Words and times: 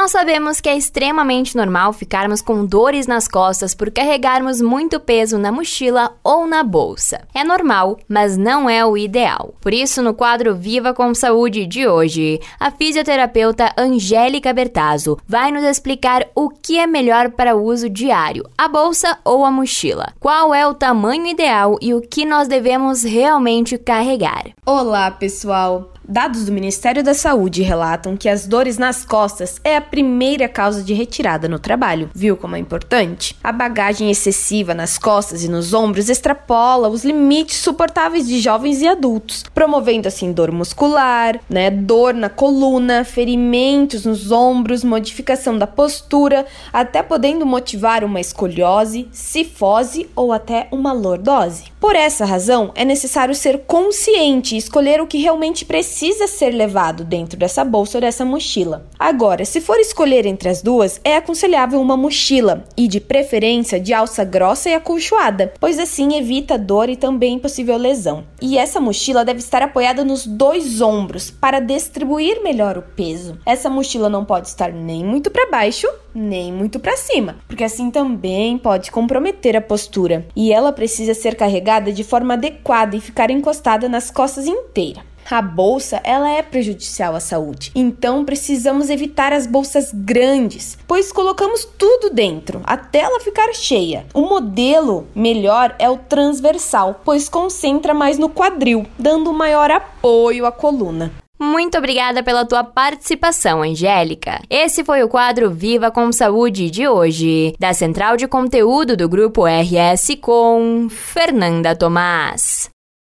Nós 0.00 0.12
sabemos 0.12 0.62
que 0.62 0.68
é 0.70 0.74
extremamente 0.74 1.54
normal 1.54 1.92
ficarmos 1.92 2.40
com 2.40 2.64
dores 2.64 3.06
nas 3.06 3.28
costas 3.28 3.74
por 3.74 3.90
carregarmos 3.90 4.58
muito 4.58 4.98
peso 4.98 5.36
na 5.36 5.52
mochila 5.52 6.16
ou 6.24 6.46
na 6.46 6.62
bolsa. 6.62 7.28
É 7.34 7.44
normal, 7.44 7.98
mas 8.08 8.34
não 8.34 8.68
é 8.68 8.82
o 8.82 8.96
ideal. 8.96 9.54
Por 9.60 9.74
isso, 9.74 10.00
no 10.00 10.14
quadro 10.14 10.54
Viva 10.54 10.94
com 10.94 11.12
Saúde 11.12 11.66
de 11.66 11.86
hoje, 11.86 12.40
a 12.58 12.70
fisioterapeuta 12.70 13.74
Angélica 13.76 14.54
Bertazzo 14.54 15.18
vai 15.28 15.52
nos 15.52 15.64
explicar 15.64 16.26
o 16.34 16.48
que 16.48 16.78
é 16.78 16.86
melhor 16.86 17.32
para 17.32 17.54
o 17.54 17.62
uso 17.62 17.90
diário, 17.90 18.48
a 18.56 18.66
bolsa 18.68 19.18
ou 19.22 19.44
a 19.44 19.50
mochila. 19.50 20.14
Qual 20.18 20.54
é 20.54 20.66
o 20.66 20.72
tamanho 20.72 21.26
ideal 21.26 21.76
e 21.78 21.92
o 21.92 22.00
que 22.00 22.24
nós 22.24 22.48
devemos 22.48 23.02
realmente 23.02 23.76
carregar. 23.76 24.46
Olá, 24.64 25.10
pessoal! 25.10 25.92
Dados 26.10 26.44
do 26.44 26.50
Ministério 26.50 27.04
da 27.04 27.14
Saúde 27.14 27.62
relatam 27.62 28.16
que 28.16 28.28
as 28.28 28.44
dores 28.44 28.76
nas 28.76 29.04
costas 29.04 29.60
é 29.62 29.76
a 29.76 29.80
primeira 29.80 30.48
causa 30.48 30.82
de 30.82 30.92
retirada 30.92 31.48
no 31.48 31.56
trabalho. 31.56 32.10
Viu 32.12 32.36
como 32.36 32.56
é 32.56 32.58
importante? 32.58 33.36
A 33.44 33.52
bagagem 33.52 34.10
excessiva 34.10 34.74
nas 34.74 34.98
costas 34.98 35.44
e 35.44 35.48
nos 35.48 35.72
ombros 35.72 36.08
extrapola 36.08 36.88
os 36.88 37.04
limites 37.04 37.58
suportáveis 37.58 38.26
de 38.26 38.40
jovens 38.40 38.82
e 38.82 38.88
adultos, 38.88 39.44
promovendo 39.54 40.08
assim 40.08 40.32
dor 40.32 40.50
muscular, 40.50 41.38
né, 41.48 41.70
dor 41.70 42.12
na 42.12 42.28
coluna, 42.28 43.04
ferimentos 43.04 44.04
nos 44.04 44.32
ombros, 44.32 44.82
modificação 44.82 45.56
da 45.56 45.66
postura, 45.68 46.44
até 46.72 47.04
podendo 47.04 47.46
motivar 47.46 48.02
uma 48.02 48.18
escoliose, 48.18 49.06
cifose 49.12 50.10
ou 50.16 50.32
até 50.32 50.66
uma 50.72 50.92
lordose. 50.92 51.66
Por 51.78 51.94
essa 51.94 52.24
razão, 52.24 52.72
é 52.74 52.84
necessário 52.84 53.34
ser 53.34 53.60
consciente 53.60 54.56
e 54.56 54.58
escolher 54.58 55.00
o 55.00 55.06
que 55.06 55.16
realmente 55.16 55.64
precisa 55.64 55.99
precisa 56.00 56.26
ser 56.26 56.52
levado 56.52 57.04
dentro 57.04 57.38
dessa 57.38 57.62
bolsa 57.62 57.98
ou 57.98 58.00
dessa 58.00 58.24
mochila. 58.24 58.86
Agora, 58.98 59.44
se 59.44 59.60
for 59.60 59.78
escolher 59.78 60.24
entre 60.24 60.48
as 60.48 60.62
duas, 60.62 60.98
é 61.04 61.14
aconselhável 61.14 61.78
uma 61.78 61.94
mochila 61.94 62.64
e, 62.74 62.88
de 62.88 62.98
preferência, 62.98 63.78
de 63.78 63.92
alça 63.92 64.24
grossa 64.24 64.70
e 64.70 64.74
acolchoada, 64.74 65.52
pois 65.60 65.78
assim 65.78 66.16
evita 66.16 66.56
dor 66.56 66.88
e 66.88 66.96
também 66.96 67.38
possível 67.38 67.76
lesão. 67.76 68.24
E 68.40 68.56
essa 68.56 68.80
mochila 68.80 69.26
deve 69.26 69.40
estar 69.40 69.60
apoiada 69.60 70.02
nos 70.02 70.26
dois 70.26 70.80
ombros 70.80 71.30
para 71.30 71.60
distribuir 71.60 72.42
melhor 72.42 72.78
o 72.78 72.82
peso. 72.82 73.38
Essa 73.44 73.68
mochila 73.68 74.08
não 74.08 74.24
pode 74.24 74.48
estar 74.48 74.72
nem 74.72 75.04
muito 75.04 75.30
para 75.30 75.50
baixo, 75.50 75.86
nem 76.14 76.50
muito 76.50 76.80
para 76.80 76.96
cima, 76.96 77.36
porque 77.46 77.62
assim 77.62 77.90
também 77.90 78.56
pode 78.56 78.90
comprometer 78.90 79.54
a 79.54 79.60
postura. 79.60 80.26
E 80.34 80.50
ela 80.50 80.72
precisa 80.72 81.12
ser 81.12 81.34
carregada 81.34 81.92
de 81.92 82.02
forma 82.02 82.32
adequada 82.32 82.96
e 82.96 83.00
ficar 83.00 83.30
encostada 83.30 83.86
nas 83.86 84.10
costas 84.10 84.46
inteira 84.46 85.10
a 85.28 85.42
bolsa 85.42 86.00
ela 86.04 86.30
é 86.30 86.42
prejudicial 86.42 87.14
à 87.14 87.20
saúde. 87.20 87.72
Então 87.74 88.24
precisamos 88.24 88.90
evitar 88.90 89.32
as 89.32 89.46
bolsas 89.46 89.90
grandes, 89.92 90.78
pois 90.86 91.12
colocamos 91.12 91.64
tudo 91.64 92.10
dentro 92.10 92.60
até 92.64 93.00
ela 93.00 93.20
ficar 93.20 93.52
cheia. 93.54 94.04
O 94.14 94.22
modelo 94.22 95.06
melhor 95.14 95.74
é 95.78 95.88
o 95.88 95.98
transversal, 95.98 97.00
pois 97.04 97.28
concentra 97.28 97.94
mais 97.94 98.18
no 98.18 98.28
quadril, 98.28 98.86
dando 98.98 99.32
maior 99.32 99.70
apoio 99.70 100.46
à 100.46 100.52
coluna. 100.52 101.10
Muito 101.42 101.78
obrigada 101.78 102.22
pela 102.22 102.44
tua 102.44 102.62
participação, 102.62 103.62
Angélica. 103.62 104.42
Esse 104.50 104.84
foi 104.84 105.02
o 105.02 105.08
quadro 105.08 105.50
Viva 105.50 105.90
com 105.90 106.12
Saúde 106.12 106.70
de 106.70 106.86
hoje, 106.86 107.54
da 107.58 107.72
Central 107.72 108.18
de 108.18 108.28
Conteúdo 108.28 108.94
do 108.94 109.08
Grupo 109.08 109.46
RS 109.46 110.18
com 110.20 110.88
Fernanda 110.90 111.74
Tomás. 111.74 112.68